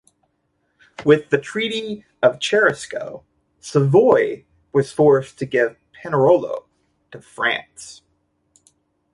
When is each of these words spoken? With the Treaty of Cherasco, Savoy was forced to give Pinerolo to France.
With 1.05 1.29
the 1.29 1.37
Treaty 1.37 2.05
of 2.23 2.39
Cherasco, 2.39 3.23
Savoy 3.59 4.45
was 4.73 4.91
forced 4.91 5.37
to 5.37 5.45
give 5.45 5.77
Pinerolo 5.93 6.65
to 7.11 7.21
France. 7.21 8.01